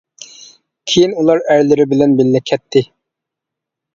كېيىن 0.93 1.13
ئۇلار 1.23 1.43
ئەرلىرى 1.55 1.85
بىلەن 1.93 2.17
بىللە 2.21 2.43
كەتتى. 2.53 2.85